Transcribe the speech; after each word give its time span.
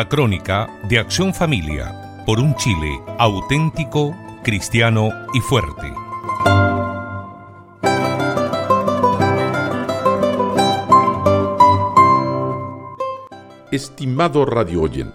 La 0.00 0.08
crónica 0.08 0.66
de 0.88 0.98
Acción 0.98 1.34
Familia 1.34 2.22
por 2.24 2.40
un 2.40 2.54
Chile 2.54 3.02
auténtico, 3.18 4.16
cristiano 4.42 5.10
y 5.34 5.40
fuerte. 5.40 5.92
Estimado 13.70 14.46
radio 14.46 14.80
oyente, 14.80 15.12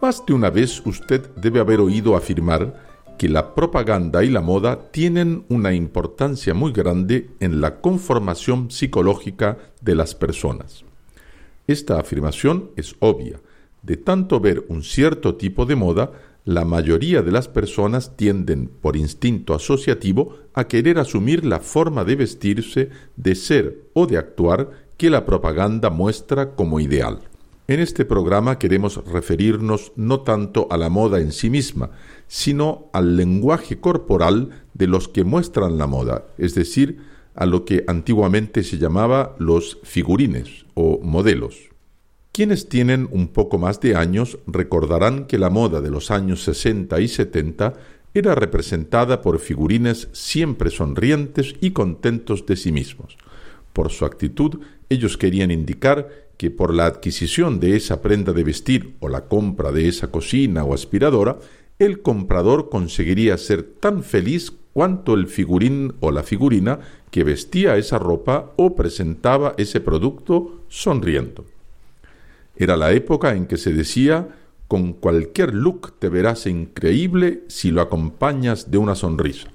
más 0.00 0.24
de 0.24 0.32
una 0.32 0.48
vez 0.48 0.80
usted 0.86 1.28
debe 1.36 1.60
haber 1.60 1.80
oído 1.80 2.16
afirmar 2.16 2.72
que 3.18 3.28
la 3.28 3.54
propaganda 3.54 4.24
y 4.24 4.30
la 4.30 4.40
moda 4.40 4.90
tienen 4.92 5.44
una 5.50 5.74
importancia 5.74 6.54
muy 6.54 6.72
grande 6.72 7.28
en 7.40 7.60
la 7.60 7.82
conformación 7.82 8.70
psicológica 8.70 9.58
de 9.82 9.94
las 9.94 10.14
personas. 10.14 10.86
Esta 11.66 12.00
afirmación 12.00 12.70
es 12.76 12.96
obvia. 12.98 13.38
De 13.82 13.96
tanto 13.96 14.40
ver 14.40 14.64
un 14.68 14.82
cierto 14.82 15.34
tipo 15.34 15.66
de 15.66 15.76
moda, 15.76 16.12
la 16.44 16.64
mayoría 16.64 17.22
de 17.22 17.32
las 17.32 17.48
personas 17.48 18.16
tienden, 18.16 18.68
por 18.68 18.96
instinto 18.96 19.54
asociativo, 19.54 20.36
a 20.54 20.68
querer 20.68 20.98
asumir 20.98 21.44
la 21.44 21.60
forma 21.60 22.04
de 22.04 22.16
vestirse, 22.16 22.90
de 23.16 23.34
ser 23.34 23.90
o 23.92 24.06
de 24.06 24.18
actuar 24.18 24.70
que 24.96 25.10
la 25.10 25.24
propaganda 25.24 25.90
muestra 25.90 26.54
como 26.54 26.80
ideal. 26.80 27.20
En 27.68 27.80
este 27.80 28.04
programa 28.04 28.58
queremos 28.58 29.04
referirnos 29.06 29.92
no 29.96 30.20
tanto 30.20 30.66
a 30.70 30.76
la 30.76 30.88
moda 30.88 31.20
en 31.20 31.32
sí 31.32 31.48
misma, 31.48 31.90
sino 32.26 32.90
al 32.92 33.16
lenguaje 33.16 33.80
corporal 33.80 34.50
de 34.74 34.86
los 34.88 35.08
que 35.08 35.24
muestran 35.24 35.78
la 35.78 35.86
moda, 35.86 36.26
es 36.38 36.54
decir, 36.54 36.98
a 37.34 37.46
lo 37.46 37.64
que 37.64 37.84
antiguamente 37.86 38.62
se 38.62 38.78
llamaba 38.78 39.36
los 39.38 39.78
figurines 39.84 40.66
o 40.74 40.98
modelos. 41.02 41.71
Quienes 42.32 42.70
tienen 42.70 43.08
un 43.10 43.28
poco 43.28 43.58
más 43.58 43.78
de 43.80 43.94
años 43.94 44.38
recordarán 44.46 45.26
que 45.26 45.36
la 45.36 45.50
moda 45.50 45.82
de 45.82 45.90
los 45.90 46.10
años 46.10 46.42
60 46.44 46.98
y 46.98 47.06
70 47.06 47.74
era 48.14 48.34
representada 48.34 49.20
por 49.20 49.38
figurines 49.38 50.08
siempre 50.12 50.70
sonrientes 50.70 51.54
y 51.60 51.72
contentos 51.72 52.46
de 52.46 52.56
sí 52.56 52.72
mismos. 52.72 53.18
Por 53.74 53.90
su 53.90 54.06
actitud, 54.06 54.60
ellos 54.88 55.18
querían 55.18 55.50
indicar 55.50 56.08
que 56.38 56.50
por 56.50 56.72
la 56.72 56.86
adquisición 56.86 57.60
de 57.60 57.76
esa 57.76 58.00
prenda 58.00 58.32
de 58.32 58.44
vestir 58.44 58.94
o 59.00 59.10
la 59.10 59.26
compra 59.26 59.70
de 59.70 59.88
esa 59.88 60.10
cocina 60.10 60.64
o 60.64 60.72
aspiradora, 60.72 61.38
el 61.78 62.00
comprador 62.00 62.70
conseguiría 62.70 63.36
ser 63.36 63.62
tan 63.62 64.02
feliz 64.02 64.54
cuanto 64.72 65.12
el 65.12 65.26
figurín 65.26 65.96
o 66.00 66.10
la 66.10 66.22
figurina 66.22 66.80
que 67.10 67.24
vestía 67.24 67.76
esa 67.76 67.98
ropa 67.98 68.52
o 68.56 68.74
presentaba 68.74 69.54
ese 69.58 69.80
producto 69.80 70.64
sonriendo. 70.68 71.44
Era 72.62 72.76
la 72.76 72.92
época 72.92 73.34
en 73.34 73.46
que 73.46 73.56
se 73.56 73.72
decía 73.72 74.28
con 74.68 74.92
cualquier 74.92 75.52
look 75.52 75.94
te 75.98 76.08
verás 76.08 76.46
increíble 76.46 77.42
si 77.48 77.70
lo 77.72 77.80
acompañas 77.80 78.70
de 78.70 78.78
una 78.78 78.94
sonrisa. 78.94 79.48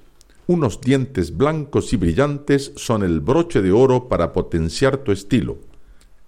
Unos 0.45 0.81
dientes 0.81 1.35
blancos 1.35 1.93
y 1.93 1.97
brillantes 1.97 2.73
son 2.75 3.03
el 3.03 3.21
broche 3.21 3.61
de 3.61 3.71
oro 3.71 4.09
para 4.09 4.33
potenciar 4.33 4.97
tu 4.97 5.11
estilo 5.13 5.57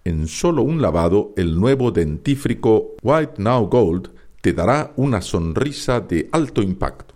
en 0.05 0.27
solo 0.27 0.61
un 0.61 0.81
lavado 0.81 1.33
el 1.35 1.59
nuevo 1.59 1.91
dentífrico 1.91 2.95
White 3.03 3.33
Now 3.37 3.67
Gold 3.67 4.09
te 4.41 4.53
dará 4.53 4.93
una 4.95 5.21
sonrisa 5.21 5.99
de 5.99 6.29
alto 6.31 6.61
impacto. 6.61 7.13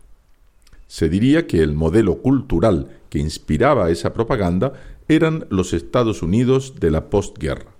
Se 0.88 1.10
diría 1.10 1.48
que 1.48 1.62
el 1.62 1.74
modelo 1.74 2.18
cultural 2.18 3.00
que 3.10 3.20
inspiraba 3.20 3.90
esa 3.90 4.14
propaganda 4.14 4.74
eran 5.08 5.46
los 5.50 5.74
Estados 5.74 6.22
Unidos 6.22 6.76
de 6.80 6.92
la 6.92 7.10
postguerra. 7.10 7.73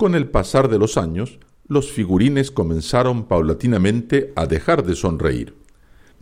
Con 0.00 0.14
el 0.14 0.30
pasar 0.30 0.70
de 0.70 0.78
los 0.78 0.96
años, 0.96 1.40
los 1.68 1.92
figurines 1.92 2.50
comenzaron 2.50 3.24
paulatinamente 3.24 4.32
a 4.34 4.46
dejar 4.46 4.82
de 4.82 4.94
sonreír. 4.94 5.52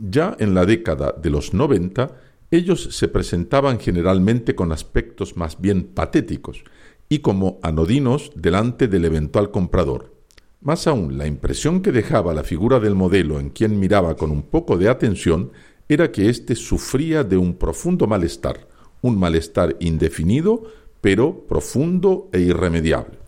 Ya 0.00 0.36
en 0.40 0.52
la 0.52 0.66
década 0.66 1.12
de 1.12 1.30
los 1.30 1.54
90, 1.54 2.10
ellos 2.50 2.88
se 2.90 3.06
presentaban 3.06 3.78
generalmente 3.78 4.56
con 4.56 4.72
aspectos 4.72 5.36
más 5.36 5.60
bien 5.60 5.84
patéticos, 5.84 6.64
y 7.08 7.20
como 7.20 7.60
anodinos 7.62 8.32
delante 8.34 8.88
del 8.88 9.04
eventual 9.04 9.52
comprador. 9.52 10.12
Más 10.60 10.88
aún, 10.88 11.16
la 11.16 11.28
impresión 11.28 11.80
que 11.80 11.92
dejaba 11.92 12.34
la 12.34 12.42
figura 12.42 12.80
del 12.80 12.96
modelo 12.96 13.38
en 13.38 13.50
quien 13.50 13.78
miraba 13.78 14.16
con 14.16 14.32
un 14.32 14.42
poco 14.42 14.76
de 14.76 14.88
atención 14.88 15.52
era 15.88 16.10
que 16.10 16.28
éste 16.28 16.56
sufría 16.56 17.22
de 17.22 17.36
un 17.36 17.54
profundo 17.54 18.08
malestar, 18.08 18.66
un 19.02 19.16
malestar 19.16 19.76
indefinido, 19.78 20.64
pero 21.00 21.46
profundo 21.46 22.28
e 22.32 22.40
irremediable. 22.40 23.27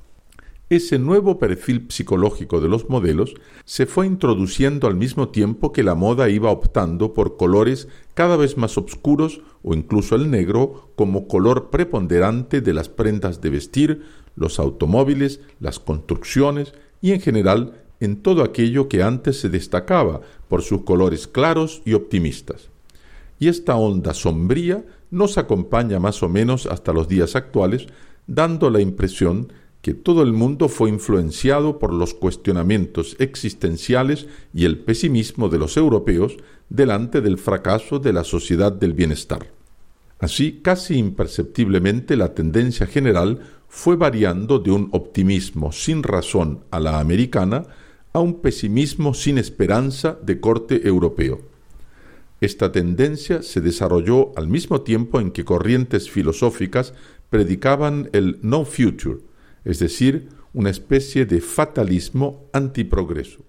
Ese 0.70 1.00
nuevo 1.00 1.41
perfil 1.41 1.86
psicológico 1.88 2.60
de 2.60 2.69
los 2.69 2.88
modelos 2.88 3.34
se 3.64 3.86
fue 3.86 4.06
introduciendo 4.06 4.86
al 4.86 4.94
mismo 4.94 5.31
tiempo 5.31 5.72
que 5.72 5.82
la 5.82 5.97
moda 5.97 6.28
iba 6.28 6.53
optando 6.53 7.12
por 7.12 7.36
colores 7.36 7.88
cada 8.14 8.36
vez 8.36 8.56
más 8.56 8.78
oscuros 8.78 9.41
o 9.64 9.75
incluso 9.75 10.14
el 10.14 10.31
negro 10.31 10.92
como 10.94 11.26
color 11.26 11.70
preponderante 11.70 12.60
de 12.60 12.72
las 12.72 12.88
prendas 12.88 13.41
de 13.41 13.50
vestir, 13.50 14.03
los 14.36 14.60
automóviles, 14.60 15.41
las 15.58 15.81
construcciones 15.81 16.72
y 17.00 17.10
en 17.10 17.20
general 17.20 17.82
en 17.98 18.22
todo 18.22 18.44
aquello 18.44 18.88
que 18.88 19.02
antes 19.02 19.41
se 19.41 19.48
destacaba 19.48 20.20
por 20.47 20.62
sus 20.62 20.82
colores 20.82 21.26
claros 21.26 21.82
y 21.84 21.94
optimistas. 21.94 22.70
Y 23.41 23.48
esta 23.48 23.75
onda 23.75 24.14
sombría 24.14 24.84
nos 25.10 25.37
acompaña 25.37 25.98
más 25.98 26.22
o 26.22 26.28
menos 26.28 26.66
hasta 26.66 26.92
los 26.92 27.08
días 27.08 27.34
actuales, 27.34 27.88
dando 28.28 28.70
la 28.70 28.81
impresión 28.81 29.48
que 29.83 29.95
todo 29.95 30.23
el 30.23 30.33
mundo 30.33 30.69
fue 30.69 30.91
influenciado 30.91 31.79
por 31.79 31.93
los 31.93 32.15
cuestionamientos 32.15 33.17
existenciales 33.19 34.27
y 34.53 34.65
el 34.67 34.79
pesimismo 34.79 35.49
de 35.49 35.59
los 35.59 35.77
europeos 35.77 36.37
delante 36.69 37.21
del 37.21 37.39
fracaso 37.39 37.99
de 37.99 38.13
la 38.13 38.25
sociedad 38.25 38.73
del 38.73 38.93
bienestar. 38.93 39.47
Así, 40.19 40.61
casi 40.63 40.97
imperceptiblemente, 40.97 42.15
la 42.15 42.35
tendencia 42.35 42.87
general 42.87 43.41
fue 43.69 43.97
variando 43.97 44.59
de 44.59 44.71
un 44.71 44.89
optimismo 44.93 45.73
sin 45.73 46.03
razón 46.03 46.61
a 46.71 46.79
la 46.79 47.01
americana 47.01 47.65
a 48.12 48.21
un 48.21 48.41
pesimismo 48.41 49.15
sin 49.15 49.39
esperanza 49.39 50.19
de 50.23 50.41
corte 50.41 50.87
europeo. 50.87 51.41
Esta 52.41 52.73
tendencia 52.73 53.43
se 53.43 53.61
desarrolló 53.61 54.33
al 54.37 54.49
mismo 54.49 54.83
tiempo 54.83 55.21
en 55.21 55.31
que 55.31 55.45
corrientes 55.45 56.11
filosóficas 56.11 56.93
predicaban 57.29 58.11
el 58.12 58.39
no 58.43 58.65
future, 58.65 59.19
es 59.65 59.78
decir, 59.78 60.28
una 60.53 60.71
especie 60.71 61.26
de 61.26 61.41
fatalismo 61.41 62.48
antiprogreso. 62.53 63.44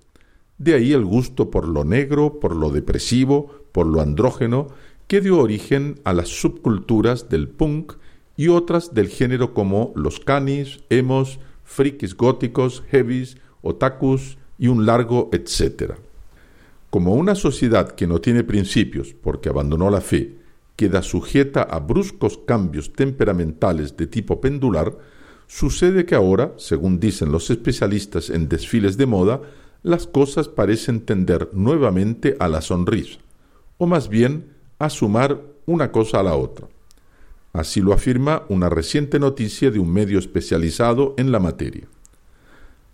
De 0.58 0.76
ahí 0.76 0.94
el 0.94 1.06
gusto 1.06 1.50
por 1.50 1.68
lo 1.68 1.84
negro, 1.84 2.40
por 2.40 2.56
lo 2.56 2.70
depresivo, 2.70 3.66
por 3.72 3.88
lo 3.88 4.02
andrógeno, 4.02 4.68
que 5.08 5.22
dio 5.22 5.40
origen 5.40 6.00
a 6.04 6.14
las 6.14 6.30
subculturas 6.30 7.30
del 7.30 7.50
punk 7.50 7.94
y 8.38 8.48
otras 8.48 8.94
del 8.94 9.08
género 9.08 9.54
como 9.54 9.92
los 9.96 10.20
canis, 10.20 10.84
emos, 10.90 11.40
frikis 11.64 12.16
góticos, 12.16 12.84
heavies, 12.90 13.38
otakus 13.62 14.38
y 14.58 14.68
un 14.68 14.86
largo 14.86 15.30
etcétera. 15.32 15.98
Como 16.90 17.14
una 17.14 17.36
sociedad 17.36 17.92
que 17.92 18.08
no 18.08 18.22
tiene 18.22 18.44
principios 18.44 19.14
porque 19.14 19.50
abandonó 19.50 19.90
la 19.90 20.02
fe, 20.02 20.36
queda 20.76 21.02
sujeta 21.02 21.64
a 21.64 21.80
bruscos 21.80 22.40
cambios 22.46 22.94
temperamentales 22.94 23.98
de 23.98 24.08
tipo 24.08 24.42
pendular, 24.42 24.98
Sucede 25.54 26.06
que 26.06 26.16
ahora, 26.16 26.54
según 26.56 27.02
dicen 27.02 27.34
los 27.34 27.50
especialistas 27.50 28.30
en 28.30 28.48
desfiles 28.48 28.96
de 28.96 29.06
moda, 29.06 29.42
las 29.84 30.08
cosas 30.08 30.48
parecen 30.48 31.02
tender 31.02 31.50
nuevamente 31.52 32.38
a 32.40 32.48
la 32.48 32.62
sonrisa, 32.62 33.20
o 33.78 33.86
más 33.86 34.08
bien 34.08 34.54
a 34.80 34.90
sumar 34.90 35.42
una 35.66 35.92
cosa 35.92 36.22
a 36.22 36.24
la 36.24 36.36
otra. 36.36 36.70
Así 37.52 37.82
lo 37.82 37.92
afirma 37.92 38.44
una 38.48 38.70
reciente 38.70 39.20
noticia 39.20 39.72
de 39.72 39.80
un 39.80 39.92
medio 39.92 40.20
especializado 40.20 41.16
en 41.18 41.34
la 41.34 41.40
materia. 41.42 41.86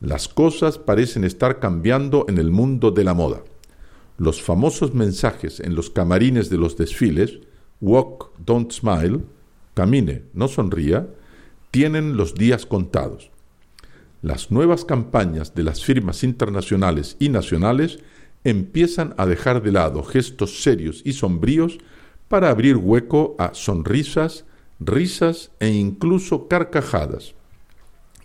Las 0.01 0.27
cosas 0.27 0.79
parecen 0.79 1.25
estar 1.25 1.59
cambiando 1.59 2.25
en 2.27 2.39
el 2.39 2.49
mundo 2.49 2.89
de 2.89 3.03
la 3.03 3.13
moda. 3.13 3.43
Los 4.17 4.41
famosos 4.41 4.95
mensajes 4.95 5.59
en 5.59 5.75
los 5.75 5.91
camarines 5.91 6.49
de 6.49 6.57
los 6.57 6.75
desfiles, 6.75 7.37
Walk, 7.81 8.31
don't 8.43 8.71
smile, 8.71 9.19
camine, 9.75 10.23
no 10.33 10.47
sonría, 10.47 11.07
tienen 11.71 12.17
los 12.17 12.35
días 12.35 12.65
contados. 12.65 13.31
Las 14.21 14.51
nuevas 14.51 14.83
campañas 14.83 15.53
de 15.53 15.63
las 15.63 15.83
firmas 15.83 16.23
internacionales 16.23 17.15
y 17.19 17.29
nacionales 17.29 17.99
empiezan 18.43 19.13
a 19.17 19.25
dejar 19.25 19.61
de 19.61 19.71
lado 19.71 20.03
gestos 20.03 20.63
serios 20.63 21.01
y 21.05 21.13
sombríos 21.13 21.77
para 22.27 22.49
abrir 22.49 22.77
hueco 22.77 23.35
a 23.39 23.53
sonrisas, 23.53 24.45
risas 24.79 25.51
e 25.59 25.69
incluso 25.69 26.47
carcajadas. 26.47 27.35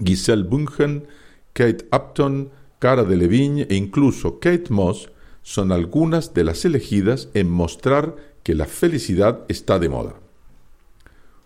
Giselle 0.05 0.45
Bungen, 0.45 1.07
Kate 1.53 1.87
Upton, 1.93 2.51
Cara 2.79 3.05
Delevingne 3.05 3.67
e 3.69 3.77
incluso 3.77 4.41
Kate 4.41 4.71
Moss 4.71 5.11
son 5.43 5.73
algunas 5.73 6.35
de 6.35 6.45
las 6.45 6.65
elegidas 6.65 7.29
en 7.35 7.51
mostrar 7.51 8.17
que 8.43 8.55
la 8.55 8.67
felicidad 8.67 9.45
está 9.49 9.79
de 9.79 9.89
moda. 9.89 10.22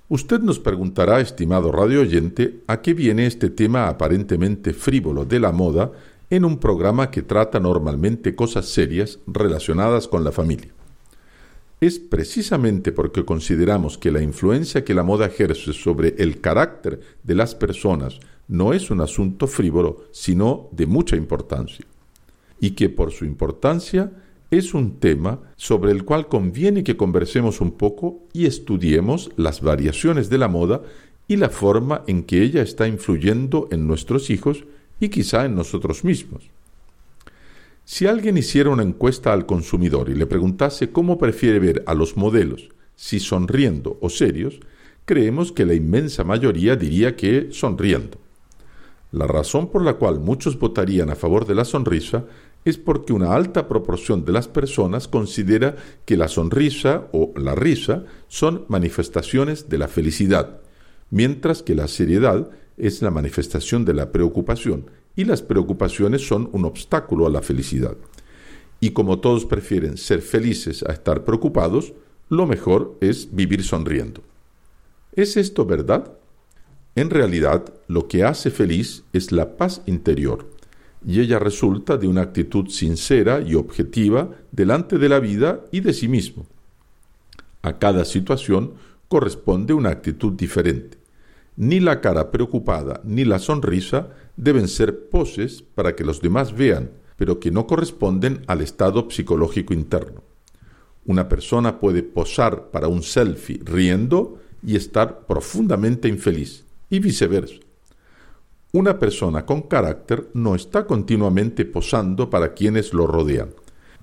Usted 0.08 0.38
nos 0.38 0.60
preguntará, 0.60 1.20
estimado 1.20 1.72
radio 1.72 2.02
oyente, 2.02 2.62
a 2.68 2.80
qué 2.80 2.94
viene 2.94 3.26
este 3.26 3.50
tema 3.50 3.88
aparentemente 3.88 4.72
frívolo 4.72 5.24
de 5.24 5.40
la 5.40 5.50
moda 5.50 5.90
en 6.30 6.44
un 6.44 6.58
programa 6.58 7.10
que 7.10 7.22
trata 7.22 7.58
normalmente 7.58 8.36
cosas 8.36 8.66
serias 8.66 9.18
relacionadas 9.26 10.06
con 10.06 10.22
la 10.22 10.30
familia. 10.30 10.70
Es 11.80 11.98
precisamente 11.98 12.92
porque 12.92 13.24
consideramos 13.24 13.98
que 13.98 14.12
la 14.12 14.22
influencia 14.22 14.84
que 14.84 14.94
la 14.94 15.02
moda 15.02 15.26
ejerce 15.26 15.72
sobre 15.72 16.14
el 16.18 16.40
carácter 16.40 17.00
de 17.24 17.34
las 17.34 17.56
personas 17.56 18.20
no 18.46 18.72
es 18.72 18.92
un 18.92 19.00
asunto 19.00 19.48
frívolo, 19.48 20.04
sino 20.12 20.68
de 20.70 20.86
mucha 20.86 21.16
importancia, 21.16 21.84
y 22.60 22.70
que 22.70 22.88
por 22.90 23.10
su 23.10 23.24
importancia 23.24 24.12
es 24.50 24.74
un 24.74 24.98
tema 24.98 25.40
sobre 25.56 25.92
el 25.92 26.04
cual 26.04 26.28
conviene 26.28 26.84
que 26.84 26.96
conversemos 26.96 27.60
un 27.60 27.72
poco 27.72 28.20
y 28.32 28.46
estudiemos 28.46 29.30
las 29.36 29.60
variaciones 29.60 30.30
de 30.30 30.38
la 30.38 30.48
moda 30.48 30.82
y 31.28 31.36
la 31.36 31.48
forma 31.48 32.02
en 32.06 32.22
que 32.22 32.42
ella 32.42 32.62
está 32.62 32.86
influyendo 32.86 33.68
en 33.70 33.86
nuestros 33.86 34.30
hijos 34.30 34.64
y 35.00 35.08
quizá 35.08 35.44
en 35.44 35.56
nosotros 35.56 36.04
mismos. 36.04 36.44
Si 37.84 38.06
alguien 38.06 38.36
hiciera 38.36 38.70
una 38.70 38.82
encuesta 38.82 39.32
al 39.32 39.46
consumidor 39.46 40.08
y 40.08 40.14
le 40.14 40.26
preguntase 40.26 40.90
cómo 40.90 41.18
prefiere 41.18 41.58
ver 41.58 41.82
a 41.86 41.94
los 41.94 42.16
modelos, 42.16 42.68
si 42.96 43.20
sonriendo 43.20 43.98
o 44.00 44.08
serios, 44.08 44.60
creemos 45.04 45.52
que 45.52 45.66
la 45.66 45.74
inmensa 45.74 46.24
mayoría 46.24 46.76
diría 46.76 47.14
que 47.14 47.48
sonriendo. 47.52 48.18
La 49.12 49.26
razón 49.26 49.70
por 49.70 49.82
la 49.82 49.94
cual 49.94 50.18
muchos 50.18 50.58
votarían 50.58 51.10
a 51.10 51.14
favor 51.14 51.46
de 51.46 51.54
la 51.54 51.64
sonrisa 51.64 52.24
es 52.66 52.78
porque 52.78 53.12
una 53.12 53.32
alta 53.32 53.68
proporción 53.68 54.24
de 54.24 54.32
las 54.32 54.48
personas 54.48 55.06
considera 55.06 55.76
que 56.04 56.16
la 56.16 56.26
sonrisa 56.26 57.06
o 57.12 57.32
la 57.36 57.54
risa 57.54 58.04
son 58.26 58.64
manifestaciones 58.66 59.68
de 59.68 59.78
la 59.78 59.86
felicidad, 59.86 60.60
mientras 61.10 61.62
que 61.62 61.76
la 61.76 61.86
seriedad 61.86 62.50
es 62.76 63.02
la 63.02 63.12
manifestación 63.12 63.84
de 63.84 63.94
la 63.94 64.10
preocupación 64.10 64.90
y 65.14 65.24
las 65.24 65.42
preocupaciones 65.42 66.26
son 66.26 66.50
un 66.52 66.64
obstáculo 66.64 67.28
a 67.28 67.30
la 67.30 67.40
felicidad. 67.40 67.96
Y 68.80 68.90
como 68.90 69.20
todos 69.20 69.46
prefieren 69.46 69.96
ser 69.96 70.20
felices 70.20 70.82
a 70.82 70.92
estar 70.92 71.24
preocupados, 71.24 71.94
lo 72.28 72.48
mejor 72.48 72.98
es 73.00 73.28
vivir 73.32 73.62
sonriendo. 73.62 74.22
¿Es 75.12 75.36
esto 75.36 75.66
verdad? 75.66 76.18
En 76.96 77.10
realidad, 77.10 77.72
lo 77.86 78.08
que 78.08 78.24
hace 78.24 78.50
feliz 78.50 79.04
es 79.12 79.30
la 79.30 79.56
paz 79.56 79.82
interior, 79.86 80.55
y 81.04 81.20
ella 81.20 81.38
resulta 81.38 81.96
de 81.96 82.06
una 82.06 82.22
actitud 82.22 82.68
sincera 82.68 83.40
y 83.40 83.54
objetiva 83.54 84.30
delante 84.52 84.98
de 84.98 85.08
la 85.08 85.20
vida 85.20 85.64
y 85.70 85.80
de 85.80 85.92
sí 85.92 86.08
mismo. 86.08 86.46
A 87.62 87.78
cada 87.78 88.04
situación 88.04 88.74
corresponde 89.08 89.74
una 89.74 89.90
actitud 89.90 90.32
diferente. 90.32 90.98
Ni 91.56 91.80
la 91.80 92.00
cara 92.00 92.30
preocupada 92.30 93.00
ni 93.04 93.24
la 93.24 93.38
sonrisa 93.38 94.10
deben 94.36 94.68
ser 94.68 95.08
poses 95.08 95.62
para 95.62 95.96
que 95.96 96.04
los 96.04 96.20
demás 96.20 96.54
vean, 96.54 96.90
pero 97.16 97.40
que 97.40 97.50
no 97.50 97.66
corresponden 97.66 98.42
al 98.46 98.60
estado 98.60 99.10
psicológico 99.10 99.72
interno. 99.72 100.22
Una 101.06 101.28
persona 101.28 101.80
puede 101.80 102.02
posar 102.02 102.70
para 102.70 102.88
un 102.88 103.02
selfie 103.02 103.60
riendo 103.64 104.38
y 104.62 104.76
estar 104.76 105.26
profundamente 105.26 106.08
infeliz, 106.08 106.64
y 106.90 106.98
viceversa. 106.98 107.65
Una 108.76 108.98
persona 108.98 109.46
con 109.46 109.62
carácter 109.62 110.28
no 110.34 110.54
está 110.54 110.86
continuamente 110.86 111.64
posando 111.64 112.28
para 112.28 112.52
quienes 112.52 112.92
lo 112.92 113.06
rodean. 113.06 113.54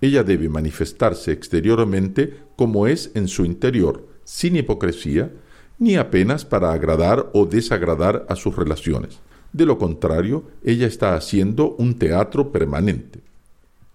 Ella 0.01 0.23
debe 0.23 0.49
manifestarse 0.49 1.31
exteriormente 1.31 2.39
como 2.55 2.87
es 2.87 3.11
en 3.13 3.27
su 3.27 3.45
interior, 3.45 4.07
sin 4.23 4.55
hipocresía, 4.55 5.31
ni 5.77 5.95
apenas 5.95 6.43
para 6.43 6.71
agradar 6.71 7.29
o 7.33 7.45
desagradar 7.45 8.25
a 8.29 8.35
sus 8.35 8.55
relaciones. 8.55 9.19
De 9.51 9.67
lo 9.67 9.77
contrario, 9.77 10.45
ella 10.63 10.87
está 10.87 11.13
haciendo 11.13 11.75
un 11.77 11.99
teatro 11.99 12.51
permanente. 12.51 13.19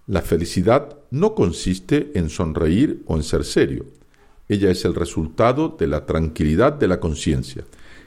La 0.07 0.23
felicidad 0.23 0.97
no 1.11 1.35
consiste 1.35 2.13
en 2.15 2.31
sonreír 2.31 3.03
o 3.07 3.17
en 3.17 3.25
ser 3.25 3.45
serio. 3.45 3.85
Ella 4.49 4.71
es 4.71 4.85
el 4.85 4.95
resultado 4.95 5.77
de 5.77 5.89
la 5.89 6.07
tranquilidad 6.07 6.73
de 6.75 6.87
la 6.87 7.01
conciencia. 7.01 7.65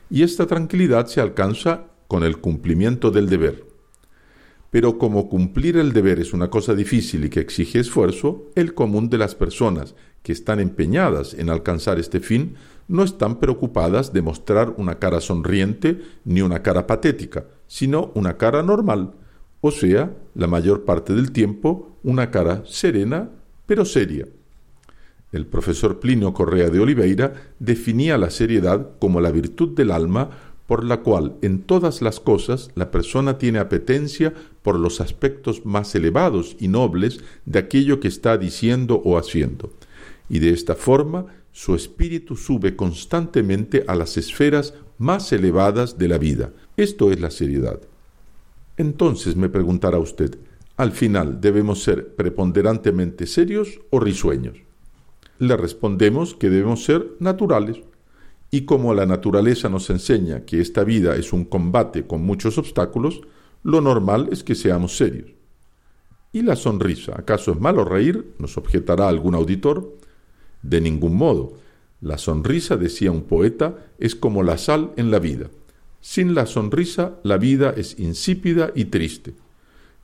Y 0.09 0.23
esta 0.23 0.47
tranquilidad 0.47 1.07
se 1.07 1.19
alcanza 1.19 1.90
con 2.11 2.25
el 2.25 2.39
cumplimiento 2.39 3.09
del 3.09 3.29
deber. 3.29 3.65
Pero 4.69 4.97
como 4.97 5.29
cumplir 5.29 5.77
el 5.77 5.93
deber 5.93 6.19
es 6.19 6.33
una 6.33 6.49
cosa 6.49 6.75
difícil 6.75 7.23
y 7.23 7.29
que 7.29 7.39
exige 7.39 7.79
esfuerzo, 7.79 8.51
el 8.55 8.73
común 8.73 9.09
de 9.09 9.17
las 9.17 9.33
personas 9.33 9.95
que 10.21 10.33
están 10.33 10.59
empeñadas 10.59 11.33
en 11.33 11.49
alcanzar 11.49 11.99
este 11.99 12.19
fin 12.19 12.55
no 12.89 13.03
están 13.03 13.39
preocupadas 13.39 14.11
de 14.11 14.21
mostrar 14.21 14.73
una 14.75 14.99
cara 14.99 15.21
sonriente 15.21 16.01
ni 16.25 16.41
una 16.41 16.61
cara 16.61 16.85
patética, 16.85 17.45
sino 17.65 18.11
una 18.13 18.35
cara 18.35 18.61
normal, 18.61 19.13
o 19.61 19.71
sea, 19.71 20.13
la 20.35 20.47
mayor 20.47 20.83
parte 20.83 21.13
del 21.13 21.31
tiempo 21.31 21.97
una 22.03 22.29
cara 22.29 22.63
serena 22.65 23.29
pero 23.65 23.85
seria. 23.85 24.27
El 25.31 25.45
profesor 25.45 26.01
Plinio 26.01 26.33
Correa 26.33 26.69
de 26.69 26.81
Oliveira 26.81 27.53
definía 27.59 28.17
la 28.17 28.29
seriedad 28.29 28.99
como 28.99 29.21
la 29.21 29.31
virtud 29.31 29.69
del 29.77 29.91
alma 29.91 30.50
por 30.71 30.85
la 30.85 31.01
cual 31.01 31.35
en 31.41 31.63
todas 31.63 32.01
las 32.01 32.21
cosas 32.21 32.71
la 32.75 32.91
persona 32.91 33.37
tiene 33.37 33.59
apetencia 33.59 34.33
por 34.63 34.79
los 34.79 35.01
aspectos 35.01 35.65
más 35.65 35.93
elevados 35.95 36.55
y 36.61 36.69
nobles 36.69 37.19
de 37.45 37.59
aquello 37.59 37.99
que 37.99 38.07
está 38.07 38.37
diciendo 38.37 39.01
o 39.03 39.17
haciendo, 39.17 39.73
y 40.29 40.39
de 40.39 40.51
esta 40.51 40.75
forma 40.75 41.25
su 41.51 41.75
espíritu 41.75 42.37
sube 42.37 42.77
constantemente 42.77 43.83
a 43.85 43.95
las 43.95 44.15
esferas 44.15 44.73
más 44.97 45.33
elevadas 45.33 45.97
de 45.97 46.07
la 46.07 46.17
vida. 46.17 46.53
Esto 46.77 47.11
es 47.11 47.19
la 47.19 47.31
seriedad. 47.31 47.81
Entonces 48.77 49.35
me 49.35 49.49
preguntará 49.49 49.99
usted, 49.99 50.37
al 50.77 50.93
final 50.93 51.41
debemos 51.41 51.83
ser 51.83 52.15
preponderantemente 52.15 53.27
serios 53.27 53.81
o 53.89 53.99
risueños. 53.99 54.59
Le 55.37 55.57
respondemos 55.57 56.33
que 56.33 56.49
debemos 56.49 56.85
ser 56.85 57.07
naturales, 57.19 57.81
y 58.51 58.61
como 58.61 58.93
la 58.93 59.05
naturaleza 59.05 59.69
nos 59.69 59.89
enseña 59.89 60.41
que 60.45 60.59
esta 60.59 60.83
vida 60.83 61.15
es 61.15 61.31
un 61.31 61.45
combate 61.45 62.05
con 62.05 62.21
muchos 62.21 62.57
obstáculos, 62.57 63.21
lo 63.63 63.79
normal 63.79 64.27
es 64.31 64.43
que 64.43 64.55
seamos 64.55 64.97
serios. 64.97 65.31
¿Y 66.33 66.41
la 66.41 66.57
sonrisa? 66.57 67.13
¿Acaso 67.17 67.53
es 67.53 67.59
malo 67.59 67.85
reír? 67.85 68.33
nos 68.39 68.57
objetará 68.57 69.07
algún 69.07 69.35
auditor. 69.35 69.97
De 70.61 70.81
ningún 70.81 71.15
modo. 71.15 71.53
La 72.01 72.17
sonrisa, 72.17 72.77
decía 72.77 73.11
un 73.11 73.23
poeta, 73.23 73.75
es 73.99 74.15
como 74.15 74.43
la 74.43 74.57
sal 74.57 74.91
en 74.97 75.11
la 75.11 75.19
vida. 75.19 75.49
Sin 76.01 76.33
la 76.33 76.45
sonrisa 76.45 77.19
la 77.23 77.37
vida 77.37 77.73
es 77.77 77.99
insípida 77.99 78.71
y 78.75 78.85
triste. 78.85 79.33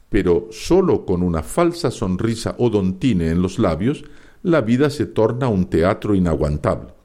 Pero 0.10 0.48
sólo 0.52 1.06
con 1.06 1.22
una 1.22 1.44
falsa 1.44 1.92
sonrisa 1.92 2.56
odontine 2.60 3.30
en 3.30 3.42
los 3.42 3.60
labios, 3.60 4.06
la 4.44 4.62
vida 4.62 4.90
se 4.90 5.06
torna 5.06 5.50
un 5.50 5.66
teatro 5.70 6.16
inaguantable. 6.16 6.97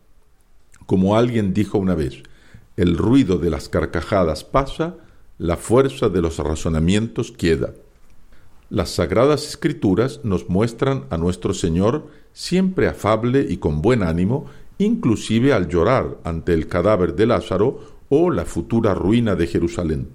Como 0.87 1.17
alguien 1.17 1.55
dijo 1.55 1.79
una 1.79 1.95
vez, 1.95 2.23
el 2.77 2.97
ruido 2.97 3.39
de 3.39 3.51
las 3.51 3.69
carcajadas 3.69 4.45
pasa, 4.45 4.97
la 5.39 5.57
fuerza 5.57 6.09
de 6.09 6.23
los 6.23 6.39
razonamientos 6.39 7.33
queda. 7.33 7.75
Las 8.71 8.91
sagradas 8.91 9.47
escrituras 9.47 10.21
nos 10.25 10.49
muestran 10.49 11.05
a 11.11 11.19
nuestro 11.19 11.53
Señor 11.53 12.09
siempre 12.33 12.89
afable 12.89 13.47
y 13.49 13.59
con 13.59 13.83
buen 13.83 14.03
ánimo, 14.03 14.47
inclusive 14.79 15.53
al 15.53 15.69
llorar 15.69 16.19
ante 16.25 16.55
el 16.55 16.69
cadáver 16.69 17.15
de 17.15 17.27
Lázaro 17.27 17.81
o 18.09 18.31
la 18.31 18.45
futura 18.45 18.95
ruina 18.95 19.35
de 19.35 19.47
Jerusalén. 19.47 20.09